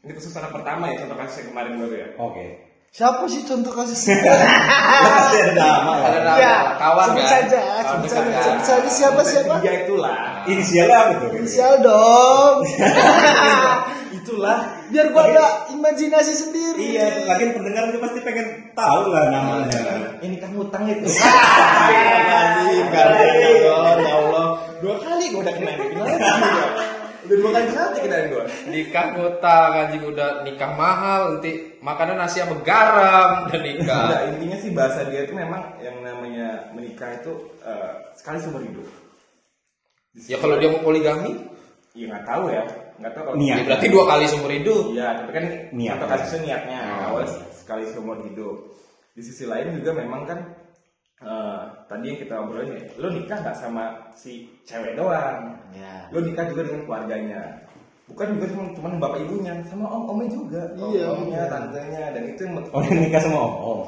ini 0.00 0.12
khusus 0.12 0.32
anak 0.32 0.50
pertama 0.50 0.88
ya 0.88 0.96
contoh 0.98 1.16
kasus 1.16 1.36
yang 1.38 1.48
kemarin 1.50 1.72
baru 1.76 1.94
ya 1.94 2.08
Oke. 2.16 2.46
Siapa 2.90 3.22
sih 3.24 3.46
contoh 3.46 3.70
kasus? 3.70 4.02
Lah 4.10 5.12
pasti 5.14 5.36
ada 5.38 5.54
nama 5.54 5.92
Ada 6.02 6.18
nama 6.26 6.36
Ya, 6.36 6.54
kawan 6.74 7.08
sebut 7.08 7.22
kan? 7.22 7.30
saja, 7.30 7.62
sebut 7.86 8.10
saja, 8.10 8.26
kan? 8.26 8.42
sebut 8.42 8.64
saja 8.66 8.88
siapa 8.90 9.20
siapa? 9.22 9.54
dia 9.62 9.86
itulah 9.86 10.42
Inisialnya 10.42 10.96
apa 10.98 11.12
tuh? 11.16 11.30
Inisial 11.38 11.74
dong. 11.78 12.56
itulah 14.30 14.58
Biar 14.90 15.06
gua 15.14 15.22
ada 15.26 15.46
imajinasi 15.74 16.32
sendiri. 16.34 16.98
Iya, 16.98 17.26
lagi 17.26 17.50
pendengar 17.54 17.90
juga 17.90 18.10
pasti 18.10 18.18
pengen 18.22 18.46
tahu 18.74 19.02
lah 19.10 19.26
namanya. 19.30 20.18
ini 20.22 20.36
kan 20.38 20.50
hutang 20.54 20.86
itu 20.86 21.06
Anjing, 21.10 22.86
Anjing, 22.90 23.58
ya 23.62 24.14
Allah 24.14 24.46
dua 24.80 24.96
kali 24.96 25.24
gue 25.30 25.40
udah 25.44 25.54
kena 25.54 25.70
ini 25.76 25.84
juga. 25.92 26.04
udah 27.20 27.36
dua 27.36 27.50
kali 27.52 27.64
nanti 27.68 27.98
kenain 28.00 28.26
gue 28.32 28.44
Nikah 28.72 29.06
ngutang 29.12 29.70
anjing 29.76 30.02
udah 30.08 30.28
nikah 30.42 30.70
mahal 30.72 31.20
nanti 31.36 31.76
makanan 31.84 32.16
nasi 32.16 32.40
sama 32.40 32.56
garam 32.64 33.46
udah 33.46 33.60
nikah. 33.60 34.04
Enggak, 34.08 34.22
intinya 34.34 34.56
sih 34.56 34.70
bahasa 34.72 35.04
dia 35.06 35.28
itu 35.28 35.34
memang 35.36 35.76
yang 35.84 36.00
namanya 36.00 36.72
menikah 36.72 37.12
itu 37.20 37.32
eh, 37.62 37.92
sekali 38.16 38.40
seumur 38.40 38.64
hidup. 38.64 38.88
ya 40.26 40.42
kalau 40.42 40.58
dia 40.58 40.74
mau 40.74 40.82
poligami, 40.82 41.38
Iya 41.94 42.06
nggak 42.10 42.26
tahu 42.26 42.44
ya, 42.50 42.62
nggak 43.00 43.12
tahu 43.12 43.24
kalau 43.26 43.36
Niat. 43.40 43.56
ya 43.56 43.64
berarti 43.66 43.86
dua 43.88 44.04
kali 44.06 44.24
seumur 44.28 44.52
hidup. 44.52 44.82
Iya, 44.92 45.08
tapi 45.18 45.30
kan 45.32 45.44
Niat. 45.72 45.92
contoh 45.96 46.08
kasusnya 46.08 46.40
niatnya 46.44 46.78
Oh. 46.80 47.06
awal 47.10 47.24
sekali 47.50 47.84
seumur 47.88 48.18
hidup. 48.22 48.56
Di 49.10 49.22
sisi 49.24 49.44
lain 49.44 49.74
juga 49.74 49.90
memang 49.96 50.22
kan 50.24 50.38
eh, 51.20 51.58
tadi 51.84 52.04
yang 52.06 52.18
kita 52.18 52.34
obrolin 52.38 52.72
ya, 52.72 52.80
lo 52.96 53.08
nikah 53.10 53.38
nggak 53.40 53.52
sama 53.54 53.84
si 54.16 54.48
cewek 54.64 54.96
doang, 54.96 55.52
Ya. 55.72 56.08
lo 56.08 56.20
nikah 56.20 56.48
juga 56.48 56.64
dengan 56.64 56.82
keluarganya. 56.84 57.42
Bukan 58.10 58.26
juga 58.36 58.46
cuma 58.50 58.62
cuman 58.74 58.92
bapak 58.98 59.18
ibunya, 59.22 59.54
sama 59.64 59.86
om 59.86 60.02
omnya 60.10 60.28
juga, 60.28 60.62
om 60.76 60.90
Iya, 60.92 61.04
omnya, 61.08 61.40
iya. 61.40 61.44
tantenya, 61.46 62.02
dan 62.10 62.22
itu 62.26 62.40
yang 62.42 62.54
Oh, 62.68 62.82
yang 62.82 62.98
nikah 63.00 63.20
sama 63.22 63.38
om. 63.38 63.54
om. 63.62 63.80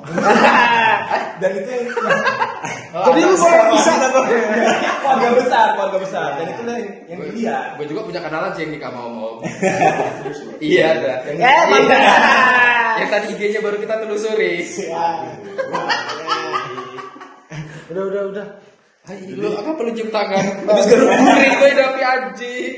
dan 1.43 1.51
itu 1.53 1.69
yang 1.69 1.85
Jadi 2.93 3.19
lu 3.19 3.33
bisa 3.33 3.51
bisa 3.73 3.93
keluarga 3.99 5.29
besar, 5.35 5.67
keluarga 5.75 5.99
besar, 5.99 6.29
dan 6.37 6.47
itu 6.49 6.63
yang 6.63 6.83
yang 7.09 7.19
dilihat. 7.25 7.65
Gue 7.77 7.87
juga 7.89 8.01
punya 8.05 8.21
kenalan 8.21 8.51
sih 8.53 8.63
yang 8.63 8.73
nikah 8.73 8.89
sama 8.89 9.01
om 9.03 9.17
om. 9.19 9.37
iya 10.65 10.85
ada. 10.95 11.13
Eh, 11.27 11.35
Iya. 11.37 11.53
mantap. 11.67 12.01
Yang 12.93 13.09
tadi 13.11 13.27
IG-nya 13.33 13.61
baru 13.61 13.77
kita 13.77 13.95
telusuri. 13.99 14.55
Udah 17.91 18.03
udah 18.07 18.23
udah. 18.31 18.47
Hai, 19.03 19.19
lu 19.29 19.51
apa 19.51 19.75
perlu 19.75 19.91
cium 19.93 20.09
tangan? 20.09 20.63
Habis 20.63 20.87
garuk 20.87 21.11
guring 21.11 21.55
gue 21.59 21.71
tapi 21.75 22.01
anjing. 22.01 22.73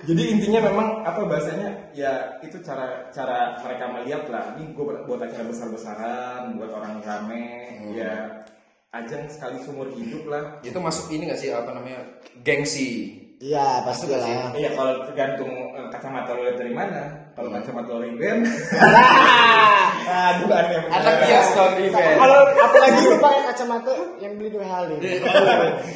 Jadi 0.00 0.22
intinya 0.32 0.60
memang 0.64 0.88
apa 1.04 1.28
bahasanya 1.28 1.92
ya 1.92 2.40
itu 2.40 2.56
cara 2.64 3.12
cara 3.12 3.60
mereka 3.60 3.84
melihat 3.92 4.24
lah. 4.32 4.44
Ini 4.56 4.72
gue 4.72 4.84
buat, 5.04 5.20
acara 5.20 5.44
besar-besaran, 5.44 6.56
buat 6.56 6.72
orang 6.72 7.04
rame, 7.04 7.48
ya 7.92 8.44
ajang 8.90 9.28
sekali 9.28 9.60
seumur 9.60 9.92
hidup 9.92 10.24
lah. 10.26 10.58
Itu 10.64 10.80
masuk 10.80 11.12
ini 11.12 11.28
gak 11.28 11.40
sih 11.40 11.52
apa 11.52 11.70
namanya? 11.76 12.00
Gengsi. 12.42 13.20
Iya, 13.40 13.80
pasti 13.88 14.04
lah. 14.12 14.52
Iya 14.52 14.76
kalau 14.76 15.00
tergantung 15.08 15.48
eh, 15.72 15.88
kacamata 15.88 16.36
lo 16.36 16.44
lihat 16.44 16.60
dari 16.60 16.72
mana. 16.76 17.32
Kalau 17.32 17.48
kacamata 17.48 17.96
lo 17.96 18.04
event, 18.04 18.44
aduh 20.10 20.46
aneh 20.50 20.78
bener. 20.82 20.90
Anak 20.90 21.14
kios 21.22 21.48
tahun 21.54 21.72
event. 21.86 22.16
Kalau 22.18 22.38
apalagi 22.50 23.00
lu 23.06 23.16
pakai 23.22 23.40
kacamata 23.46 23.92
yang 24.18 24.32
beli 24.34 24.48
dua 24.50 24.66
kali. 24.66 24.94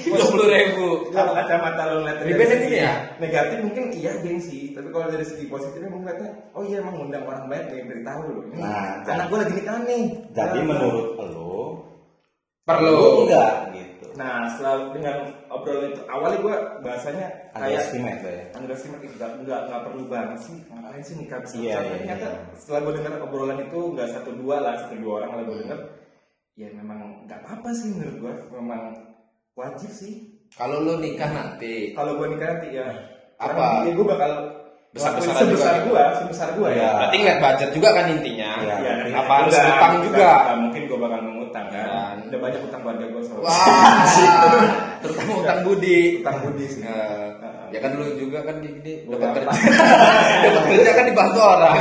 Dua 0.06 0.26
puluh 0.30 0.46
ribu. 0.46 0.86
Kalau 1.10 1.32
kacamata 1.34 1.82
lo 1.90 1.96
lihat 2.06 2.16
dari 2.22 2.32
segi 2.38 2.66
ini 2.70 2.78
ya? 2.78 2.94
negatif 3.18 3.58
mungkin 3.60 3.84
iya 3.94 4.12
gengsi, 4.22 4.72
tapi 4.72 4.88
kalau 4.94 5.06
dari 5.10 5.26
segi 5.26 5.44
positifnya 5.50 5.90
mungkin 5.90 6.06
lihatnya, 6.10 6.30
oh 6.54 6.62
iya 6.62 6.78
emang 6.82 6.96
undang 7.10 7.24
orang 7.26 7.50
banyak 7.50 7.68
yang 7.74 7.88
beritahu 7.90 8.20
loh. 8.30 8.44
Nah, 8.54 9.02
anak 9.04 9.26
gue 9.30 9.38
lagi 9.42 9.52
nikah 9.58 9.78
nih. 9.84 10.04
Jadi 10.30 10.58
Nah, 10.62 10.66
menurut 10.70 11.06
lo 11.18 11.54
Perlu. 12.64 13.28
enggak. 13.28 13.52
Nah, 14.14 14.46
setelah 14.46 14.94
dengan 14.94 15.16
obrolan 15.48 15.90
itu 15.90 16.02
awalnya 16.06 16.38
gue 16.38 16.56
bahasanya 16.80 17.26
kayak 17.50 17.82
Underestimate 17.82 18.20
lah 18.20 18.32
ya. 18.32 18.44
underestimate 18.54 19.02
itu 19.02 19.14
nggak 19.14 19.30
nggak 19.42 19.60
nggak 19.66 19.82
perlu 19.82 20.02
banget 20.06 20.38
sih 20.40 20.56
ngapain 20.64 21.02
sih 21.02 21.14
nikah 21.18 21.38
besar 21.42 21.58
Iya, 21.58 21.74
iya, 21.74 21.90
ternyata 21.92 22.26
iya. 22.28 22.54
setelah 22.54 22.80
gue 22.80 22.92
dengar 22.94 23.12
obrolan 23.20 23.58
itu 23.60 23.80
nggak 23.90 24.08
satu 24.10 24.30
dua 24.32 24.56
lah 24.58 24.74
satu 24.78 24.94
dua 24.96 25.12
orang 25.18 25.30
lah 25.32 25.42
gue 25.44 25.56
dengar 25.60 25.78
ya 26.54 26.68
memang 26.70 26.98
nggak 27.24 27.38
apa 27.40 27.48
apa 27.56 27.70
sih 27.72 27.88
menurut 27.90 28.16
gue 28.16 28.32
memang 28.52 28.82
wajib 29.52 29.90
sih 29.90 30.14
Kalau 30.52 30.78
lu 30.78 30.94
nikah 30.96 31.26
nanti, 31.26 31.90
kalau 31.92 32.14
gue 32.14 32.26
nikah 32.30 32.46
nanti 32.54 32.68
ya 32.72 32.86
Apa? 33.36 33.82
ya 33.82 33.90
gue 33.90 34.06
bakal 34.06 34.30
Besar-besaran 34.94 35.34
ngelakuin 35.42 35.58
sebesar 35.58 35.74
gue 35.82 36.02
sebesar 36.22 36.48
gue 36.54 36.68
ya 36.70 36.90
berarti 36.94 37.16
ngeliat 37.18 37.38
budget 37.42 37.70
juga 37.74 37.88
kan 37.90 38.06
intinya. 38.08 38.50
Iya. 38.56 38.74
Ya, 38.78 38.92
berarti 38.94 39.10
apa 39.12 39.32
harus 39.34 39.52
utang 39.58 39.94
juga? 39.98 40.28
enggak 40.30 40.58
mungkin 40.62 40.82
gue 40.86 40.98
bakal 41.02 41.20
mengutang 41.20 41.66
kan 41.66 41.82
Kan. 41.84 42.13
Udah 42.24 42.38
banyak 42.40 42.60
utang 42.62 42.80
keluarga 42.80 43.04
gue 43.06 43.22
soalnya 43.22 43.44
Wah, 43.44 44.02
terutama 45.02 45.32
utang 45.38 45.60
budi. 45.62 46.00
utang 46.20 46.38
budi 46.40 46.64
sih 46.66 46.82
Eh, 46.82 47.28
ya 47.70 47.78
kan 47.78 47.90
dulu 47.92 48.10
juga 48.14 48.38
kan 48.42 48.56
Gua 49.04 49.16
dapat 49.16 49.42
apa? 49.42 49.52
kerja, 49.52 49.84
dapat 50.46 50.62
kerja 50.70 50.90
kan 50.92 51.04
dibantu 51.04 51.40
orang. 51.40 51.76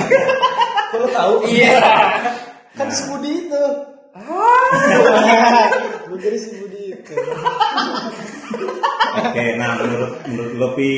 Lo 0.94 1.08
tahu 1.08 1.34
Iya. 1.46 1.78
Kan 2.74 2.90
si 2.90 3.06
Budi 3.06 3.46
itu. 3.46 3.66
Gue 6.04 6.18
kira 6.18 6.34
si 6.36 6.50
Budi 6.56 6.82
itu. 6.92 7.14
Oke, 9.14 9.44
nah 9.56 9.78
menurut 9.78 10.12
menurut 10.26 10.54
lo 10.56 10.70
pi 10.74 10.94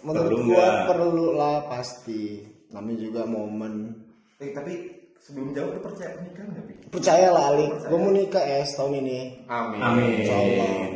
Menurut 0.00 0.28
perlu 0.28 0.38
gua 0.46 0.60
nggak? 0.60 0.86
perlu 0.88 1.26
lah 1.32 1.56
pasti. 1.66 2.44
Namanya 2.68 2.98
juga 3.00 3.22
momen. 3.24 3.96
Eh, 4.36 4.52
tapi 4.52 4.99
sebelum 5.20 5.52
jauh 5.52 5.70
lu 5.70 5.80
percaya 5.80 6.10
pernikahan 6.12 6.48
nggak 6.48 6.64
Pi? 6.64 6.74
Percaya 6.90 7.28
lah 7.30 7.44
Ali, 7.48 7.66
gue 7.70 7.94
mau 7.96 8.10
nikah 8.10 8.42
es 8.42 8.74
tahun 8.74 8.98
ini. 8.98 9.46
Amin. 9.46 9.78
Amin. 9.78 10.90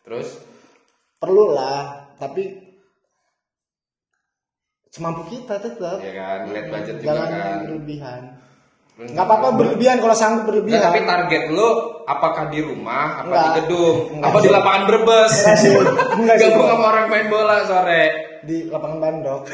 Terus 0.00 0.40
Perlu 1.14 1.52
lah, 1.52 2.12
tapi 2.14 2.52
semampu 4.86 5.24
kita 5.26 5.56
tetap. 5.58 5.98
ya 5.98 6.12
kan 6.12 6.38
lihat 6.46 6.66
budget 6.68 6.96
juga 6.98 7.08
Jangan 7.10 7.28
kan. 7.30 7.58
berlebihan. 7.64 8.20
Nggak 8.94 9.26
apa-apa 9.26 9.48
berlebihan 9.58 9.96
kalau 9.98 10.14
sanggup 10.14 10.44
berlebihan. 10.46 10.78
tapi 10.80 11.02
target 11.02 11.50
lu 11.50 11.68
apakah 12.04 12.46
di 12.46 12.60
rumah, 12.60 13.20
apa 13.20 13.26
Enggak. 13.26 13.42
di 13.42 13.50
gedung, 13.58 13.96
Enggak 14.12 14.28
apa 14.28 14.36
di 14.36 14.44
sih. 14.44 14.52
lapangan 14.52 14.82
Brebes? 14.84 15.32
Enggak 15.34 15.56
sih. 15.58 15.72
Gabung 16.44 16.66
sama 16.68 16.84
orang 16.86 17.06
main 17.08 17.26
bola 17.26 17.56
sore. 17.64 18.04
di 18.44 18.56
lapangan 18.68 18.98
bandok. 19.00 19.42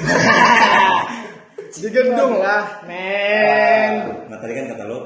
di 1.73 1.89
gedung 1.89 2.35
lah, 2.37 2.83
men. 2.85 3.93
Nah 4.27 4.39
tadi 4.39 4.53
kan 4.53 4.67
kata 4.69 4.85
lo 4.85 4.99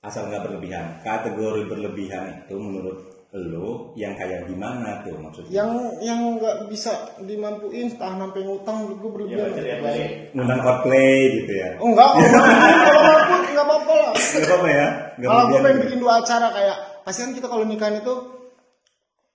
asal 0.00 0.26
nggak 0.26 0.42
berlebihan. 0.42 0.98
Kategori 1.00 1.62
berlebihan 1.66 2.24
itu 2.42 2.54
menurut 2.54 2.98
lo 3.32 3.96
yang 3.96 4.12
kayak 4.12 4.44
gimana 4.44 5.00
tuh 5.00 5.16
maksudnya? 5.16 5.48
yang 5.56 5.72
yang 6.04 6.20
nggak 6.36 6.68
bisa 6.68 6.92
dimampuin 7.18 7.88
tahan 7.96 8.20
sampai 8.20 8.44
ngutang 8.44 8.84
gue 8.84 8.92
Ya 8.92 9.08
berlebihan 9.08 9.50
dari 9.80 10.04
Ngundang 10.36 10.60
cosplay 10.60 11.40
gitu 11.40 11.52
ya? 11.56 11.68
oh 11.80 11.88
enggak 11.88 12.10
enggak. 12.12 12.44
kalau 12.92 13.02
mampu 13.24 13.48
nggak 13.48 13.64
apa-apa 13.64 13.92
lah 13.96 14.12
Gak 14.12 14.44
apa-apa 14.44 14.68
ya? 14.68 14.86
Nggak 15.16 15.28
kalau 15.32 15.44
gue 15.48 15.58
pengen 15.58 15.72
gitu. 15.72 15.84
bikin 15.88 15.98
dua 16.04 16.14
acara 16.20 16.48
kayak 16.52 16.76
pasti 17.02 17.20
kan 17.24 17.32
kita 17.32 17.46
kalau 17.48 17.64
nikahan 17.64 17.96
itu 17.98 18.14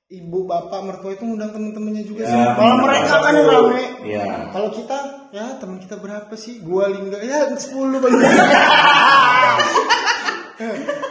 ibu 0.07 0.39
bapak 0.43 0.79
mertua 0.81 1.11
itu 1.11 1.23
ngundang 1.23 1.51
temen-temennya 1.51 2.03
juga 2.03 2.23
Ya, 2.23 2.29
sih 2.29 2.37
malah 2.37 2.55
benar. 2.55 2.79
mereka 2.81 3.15
kan 3.17 3.33
yang 3.33 3.47
rame 3.49 3.83
Iya. 4.01 4.25
kalau 4.49 4.69
kita 4.71 4.97
ya 5.29 5.45
teman 5.59 5.77
kita 5.77 5.95
berapa 5.97 6.31
sih 6.33 6.63
gua 6.63 6.87
lingga 6.87 7.19
ya 7.19 7.51
10 7.51 7.59
banyak 7.99 8.21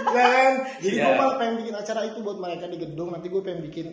ya 0.08 0.24
kan 0.26 0.52
jadi 0.80 0.94
gue 0.96 1.04
Iya. 1.04 1.14
malah 1.14 1.36
pengen 1.36 1.54
bikin 1.60 1.74
acara 1.74 2.00
itu 2.04 2.18
buat 2.20 2.38
mereka 2.38 2.64
di 2.66 2.78
gedung 2.78 3.12
nanti 3.12 3.28
gue 3.28 3.40
pengen 3.40 3.60
bikin 3.62 3.86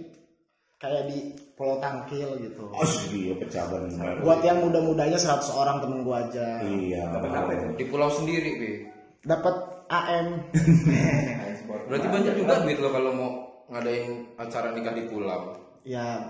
kayak 0.77 1.03
di 1.05 1.19
Pulau 1.53 1.77
Tangkil 1.77 2.39
gitu 2.41 2.63
Oh, 2.65 2.83
iya 3.09 3.33
pecah 3.35 3.65
bener. 3.69 4.19
buat 4.19 4.39
yang 4.39 4.63
muda-mudanya 4.63 5.15
100 5.15 5.51
orang 5.51 5.77
temen 5.79 6.01
gue 6.01 6.15
aja 6.17 6.47
Iya. 6.61 7.03
Dapat 7.11 7.31
apa 7.33 7.51
itu? 7.53 7.65
Di 7.75 7.85
pulau 7.85 8.07
sendiri, 8.09 8.51
Bi. 8.55 8.71
dapat 9.21 9.55
AM 9.85 10.27
Berarti 11.87 12.07
banyak 12.07 12.33
juga 12.35 12.59
duit 12.59 12.79
lo 12.79 12.89
kalau 12.89 13.11
mau 13.11 13.31
ngadain 13.73 14.05
acara 14.35 14.71
nikah 14.71 14.93
di 14.93 15.03
pulau. 15.05 15.57
ya 15.83 16.21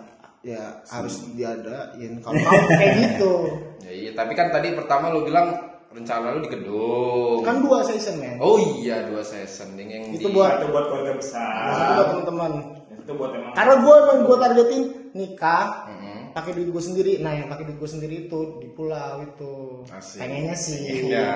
ya 0.42 0.82
harus 0.86 1.30
diadain 1.30 2.18
kalau 2.18 2.36
mau 2.38 2.56
kayak 2.74 2.94
gitu 2.98 3.34
Ya 3.80 3.92
iya, 3.92 4.12
tapi 4.14 4.32
kan 4.32 4.48
tadi 4.50 4.72
pertama 4.74 5.08
lo 5.08 5.22
bilang 5.22 5.52
rencana 5.90 6.32
lo 6.32 6.40
di 6.40 6.50
gedung. 6.50 7.44
kan 7.44 7.60
dua 7.60 7.80
season 7.82 8.18
men 8.18 8.40
Oh 8.40 8.56
iya, 8.56 9.06
dua 9.06 9.20
season 9.22 9.76
Ding, 9.76 9.88
yang 9.88 10.04
Itu 10.10 10.26
di- 10.26 10.34
buat- 10.34 10.58
Itu 10.58 10.68
buat 10.70 10.86
keluarga 10.88 11.12
Nah, 11.12 11.20
besar. 11.20 11.52
itu 11.54 11.92
buat 11.92 12.08
teman-teman 12.10 12.52
Itu 12.98 13.12
buat 13.14 13.32
emang. 13.34 13.54
karena 13.54 13.74
gue 13.78 13.96
emang 14.00 14.18
gue 14.22 14.38
targetin 14.38 14.84
nikah 15.14 15.66
Mm-mm. 15.86 16.23
Pakai 16.34 16.52
duit 16.52 16.68
gue 16.68 16.84
sendiri 16.84 17.14
nah 17.20 17.32
yang 17.32 17.46
pakai 17.46 17.64
duit 17.64 17.78
gue 17.78 17.88
sendiri 17.88 18.16
itu 18.26 18.40
di 18.58 18.68
pulau 18.68 19.22
itu 19.22 19.54
Asik. 19.88 20.18
pengennya 20.18 20.56
sih 20.56 21.08
Iya. 21.08 21.30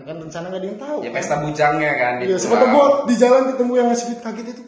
kan 0.00 0.16
rencana 0.18 0.46
nggak 0.48 0.58
ada 0.58 0.66
yang 0.66 0.78
tahu 0.78 0.98
Ya 1.00 1.10
pesta 1.10 1.34
bujangnya 1.38 1.92
kan 1.94 2.12
di 2.18 2.24
Iya, 2.24 2.34
pulau. 2.34 2.42
sebab 2.42 2.58
gue 2.66 2.84
di 3.06 3.14
jalan 3.16 3.42
ketemu 3.48 3.72
yang 3.74 3.86
ngasih 3.88 4.06
duit 4.06 4.20
kaget 4.20 4.46
itu. 4.50 4.62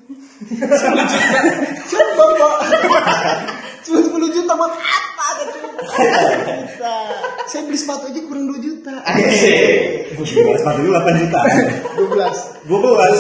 Coba 1.89 2.25
pak, 2.33 2.55
cuma 3.85 3.99
10 4.01 4.11
juta 4.33 4.53
buat 4.53 4.73
apa? 4.73 5.27
Kata 5.33 5.43
cuma 5.53 5.69
10 5.71 6.67
juta. 6.67 6.95
Saya 7.47 7.63
beli 7.63 7.75
sepatu 7.77 8.05
aja 8.07 8.21
kurang 8.23 8.45
2 8.49 8.59
juta. 8.59 8.95
Gue 10.13 10.25
gila, 10.25 10.55
sepatu 10.57 10.79
lu 10.81 10.91
8 10.91 11.23
juta. 11.23 11.41
12. 11.95 12.67
Gue 12.67 12.79
belas. 12.79 13.17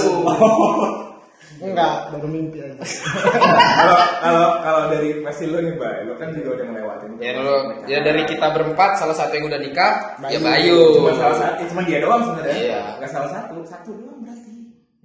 Enggak, 1.63 2.11
baru 2.11 2.27
mimpi 2.27 2.59
aja. 2.59 2.75
Kalau 3.83 3.99
kalau 4.19 4.47
kalau 4.63 4.83
dari 4.91 5.23
versi 5.23 5.47
lo 5.47 5.63
nih, 5.63 5.75
Mbak, 5.79 5.93
lo 6.11 6.15
kan 6.19 6.35
juga 6.35 6.49
udah 6.59 6.67
ngelewatin. 6.67 7.11
Ya 7.23 7.33
lo, 7.39 7.57
ya 7.87 7.99
dari 8.03 8.23
kita 8.27 8.47
berempat 8.51 8.99
salah 8.99 9.15
satu 9.15 9.39
yang 9.39 9.47
udah 9.47 9.61
nikah, 9.63 10.19
ya 10.27 10.39
Bayu. 10.43 10.75
Bayu. 10.75 10.79
cuma 10.99 11.11
salah 11.15 11.39
satu, 11.39 11.63
cuma 11.71 11.83
dia 11.87 11.99
doang 12.03 12.23
sebenarnya. 12.27 12.59
Iya. 12.59 12.83
Gak 12.99 13.11
salah 13.15 13.31
satu, 13.31 13.55
satu 13.63 13.91
doang 13.95 14.19
berarti. 14.27 14.55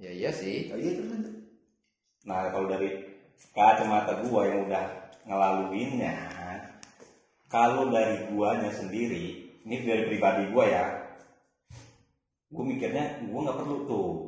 Ya 0.02 0.10
iya 0.10 0.30
sih. 0.34 0.70
Oh 0.74 0.78
iya 0.78 0.90
itu 0.98 1.02
kan. 1.06 1.20
Nah 2.26 2.50
kalau 2.50 2.66
dari 2.66 2.90
kacamata 3.54 4.12
gua 4.26 4.40
yang 4.50 4.66
udah 4.66 4.84
ngelaluinnya, 5.26 6.14
kalau 7.46 7.90
dari 7.90 8.34
guanya 8.34 8.70
sendiri, 8.74 9.58
ini 9.62 9.74
dari 9.86 10.10
pribadi 10.10 10.50
gua 10.50 10.64
ya, 10.66 10.84
gua 12.50 12.64
mikirnya 12.66 13.22
gua 13.30 13.46
nggak 13.46 13.58
perlu 13.62 13.76
tuh 13.86 14.27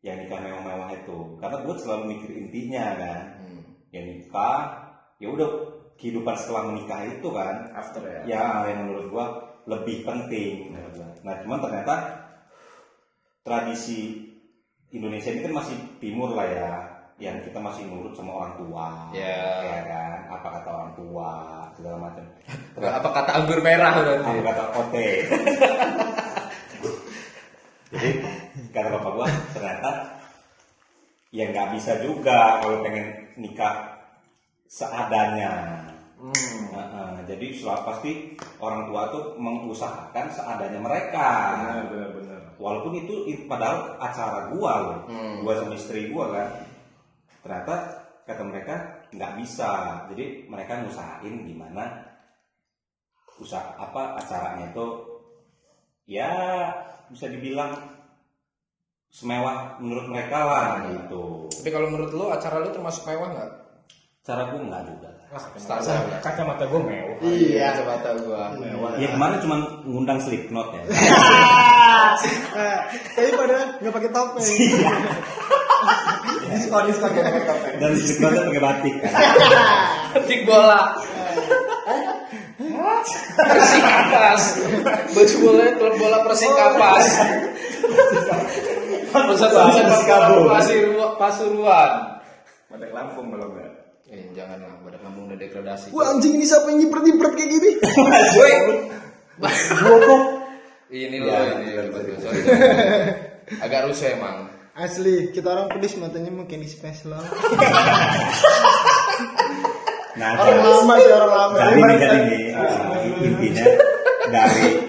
yang 0.00 0.16
nikah 0.22 0.38
mewah-mewah 0.38 0.94
itu, 0.94 1.18
karena 1.42 1.56
gua 1.66 1.74
selalu 1.74 2.04
mikir 2.14 2.30
intinya 2.38 2.84
kan, 2.94 3.20
Hmm. 3.42 3.62
ya 3.90 4.00
nikah, 4.06 4.60
ya 5.18 5.26
udah 5.30 5.48
kehidupan 5.98 6.34
setelah 6.38 6.70
menikah 6.70 7.02
itu 7.10 7.28
kan, 7.34 7.74
After 7.74 8.02
ya. 8.06 8.20
ya 8.24 8.44
yang 8.70 8.86
menurut 8.86 9.06
gua 9.10 9.26
lebih 9.66 10.06
penting. 10.06 10.70
Nah 11.26 11.34
cuman 11.42 11.58
ternyata 11.58 11.94
tradisi 13.42 14.22
Indonesia 14.94 15.34
ini 15.34 15.44
kan 15.44 15.54
masih 15.58 15.76
timur 15.98 16.32
lah 16.32 16.46
ya, 16.46 16.72
yang 17.18 17.42
kita 17.42 17.58
masih 17.58 17.90
nurut 17.90 18.14
sama 18.14 18.30
orang 18.38 18.54
tua, 18.56 19.10
Ya. 19.10 19.42
ya 19.66 19.78
kan, 19.84 20.18
apa 20.30 20.48
kata 20.54 20.68
orang 20.70 20.92
tua 20.94 21.30
segala 21.74 21.96
macam. 21.98 22.24
Apa 22.78 23.08
kata 23.10 23.30
anggur 23.34 23.58
merah 23.58 23.92
Apa 24.22 24.30
kata 24.46 24.64
ote. 24.78 25.08
Jadi 27.88 28.10
kata 28.74 28.88
bapak 28.98 29.12
gua 29.14 29.26
ternyata 29.54 29.90
ya 31.28 31.44
nggak 31.52 31.76
bisa 31.76 32.00
juga 32.00 32.62
kalau 32.64 32.80
pengen 32.80 33.28
nikah 33.36 33.98
seadanya. 34.68 35.84
Hmm. 36.18 36.34
Heeh, 36.74 37.12
jadi 37.30 37.46
selalu 37.54 37.82
pasti 37.86 38.12
orang 38.58 38.90
tua 38.90 39.02
tuh 39.14 39.24
mengusahakan 39.38 40.26
seadanya 40.34 40.82
mereka. 40.82 41.28
Benar 41.54 41.84
benar 41.88 42.10
benar. 42.18 42.40
Walaupun 42.58 42.92
itu 42.98 43.14
padahal 43.46 43.94
acara 44.02 44.50
gua 44.50 44.72
loh, 44.82 44.98
Hmm. 45.06 45.46
gua 45.46 45.54
sama 45.56 45.78
istri 45.78 46.10
gua 46.10 46.34
kan. 46.34 46.48
Ternyata 47.46 47.74
kata 48.26 48.42
mereka 48.44 48.74
nggak 49.14 49.32
bisa. 49.40 50.04
Jadi 50.10 50.50
mereka 50.50 50.82
ngusahain 50.82 51.46
gimana 51.46 52.04
usaha 53.38 53.78
apa 53.78 54.18
acaranya 54.18 54.74
itu 54.74 54.86
ya 56.10 56.30
bisa 57.06 57.30
dibilang 57.30 57.97
semewah 59.08 59.80
menurut 59.80 60.06
mereka 60.12 60.38
lah 60.44 60.68
gitu. 60.92 61.48
Tapi 61.48 61.68
kalau 61.72 61.88
menurut 61.90 62.12
lo 62.12 62.26
acara 62.30 62.60
lo 62.60 62.70
termasuk 62.70 63.08
mewah 63.08 63.28
nggak? 63.32 63.50
Cara 64.28 64.52
gua 64.52 64.60
nggak 64.60 64.82
juga. 64.92 65.10
Standar 65.56 66.08
ya. 66.08 66.18
Kacamata 66.24 66.64
gue 66.68 66.80
mewah. 66.80 67.16
Iya. 67.24 67.72
Kacamata 67.72 68.10
gua. 68.24 68.52
Ya 69.00 69.08
kemarin 69.12 69.40
cuma 69.44 69.56
ngundang 69.84 70.20
Slipknot 70.20 70.72
ya. 70.72 70.82
Eh, 70.84 72.78
Tapi 73.16 73.28
pada 73.36 73.80
nggak 73.80 73.92
pakai 73.92 74.10
topeng. 74.12 74.44
Diskon 76.48 76.82
diskon 76.88 77.10
ya 77.12 77.22
pakai 77.28 77.44
topeng. 77.44 77.74
Dan 77.80 77.90
Slipknotnya 77.96 78.42
pakai 78.52 78.62
batik 78.64 78.94
kan. 79.00 79.12
Ketik 80.16 80.40
bola. 80.48 80.96
Persik 83.36 83.82
kapas. 83.84 84.42
Baju 85.12 85.34
bola 85.40 85.64
klub 85.76 85.94
bola 85.96 86.18
Persik 86.28 86.52
Pasuruan. 89.12 89.68
Pasuruan. 91.18 91.90
Badak 92.68 92.90
Lampung 92.92 93.32
kalau 93.32 93.48
enggak. 93.52 93.70
Eh 94.08 94.32
janganlah, 94.32 94.72
pada 94.80 94.96
ngomong 95.04 95.28
udah 95.28 95.36
degradasi. 95.36 95.92
Wah 95.92 96.12
anjing 96.12 96.36
ini 96.36 96.44
siapa 96.44 96.68
yang 96.72 96.80
nyipret-nyipret 96.80 97.32
kayak 97.36 97.50
gini? 97.52 97.70
Woi. 98.36 98.52
Bokok. 99.38 100.22
Ini 100.88 101.16
loh 101.20 101.28
Ya, 101.28 101.60
ini. 101.60 101.76
betul, 101.76 101.92
betul. 101.92 102.16
sorry. 102.24 102.40
Agak 103.60 103.84
rusuh 103.84 104.08
emang. 104.16 104.48
Asli, 104.72 105.28
kita 105.34 105.50
orang 105.50 105.68
pedis 105.68 105.98
matanya 105.98 106.30
mau 106.30 106.46
candy 106.46 106.64
special. 106.64 107.18
Nah, 110.18 110.34
Orang 110.34 110.66
lama 110.66 110.94
sih 110.98 111.14
orang 111.14 111.30
lama. 111.30 111.56
jadi 111.62 111.78
Ini 111.78 112.50
uh, 112.50 113.22
intinya 113.22 113.66
dari 114.26 114.82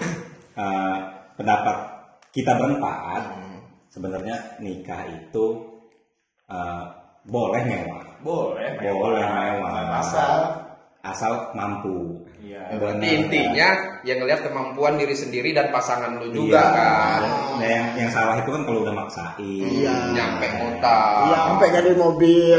uh, 0.58 0.96
pendapat 1.38 1.76
kita 2.30 2.52
berempat 2.54 3.22
sebenarnya 3.90 4.36
nikah 4.58 5.02
itu 5.06 5.46
uh, 6.46 6.82
boleh 7.26 7.62
mewah 7.66 8.04
Boleh. 8.20 8.78
boleh 8.78 9.24
mewah 9.24 9.98
Asal 9.98 10.32
asal 11.00 11.32
mampu 11.52 12.22
Iya. 12.40 12.72
Berarti 12.80 13.04
intinya 13.20 13.68
yang 14.00 14.24
ngelihat 14.24 14.40
kemampuan 14.42 14.96
diri 14.96 15.12
sendiri 15.12 15.52
dan 15.52 15.68
pasangan 15.68 16.16
lu 16.18 16.32
juga 16.32 16.56
Iya. 16.56 16.72
kan. 16.72 17.20
nah 17.60 17.68
yang, 17.68 17.86
yang 18.00 18.10
salah 18.10 18.40
itu 18.40 18.48
kan 18.48 18.62
kalau 18.64 18.80
udah 18.80 18.94
maksain 18.96 19.36
Iya. 19.38 19.92
Nyampe 20.16 20.46
ngutang. 20.56 21.14
Iya, 21.28 21.36
sampai 21.46 21.68
ada 21.68 21.92
mobil. 21.94 22.58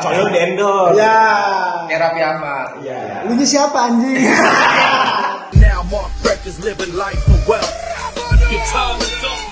Kecuali 0.00 0.16
lu 0.16 0.28
dendol. 0.32 0.86
Ya. 0.96 1.20
Kayak 1.86 2.00
Raffi 2.08 2.20
Ahmad. 2.24 2.68
Ya. 2.80 3.00
Lu 3.28 3.36
ini 3.36 3.44
siapa 3.44 3.78
anjing? 3.92 4.16
Now 5.62 5.84
Mark 5.92 6.08
Breck 6.24 6.40
is 6.48 6.56
living 6.64 6.96
life 6.96 7.20
for 7.28 7.56
wealth. 7.56 7.76
guitar 8.52 8.92
and 8.92 9.00
dust 9.22 9.51